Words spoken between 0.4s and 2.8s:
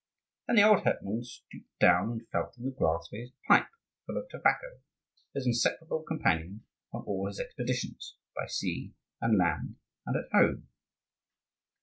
And the old hetman stooped down, and felt in the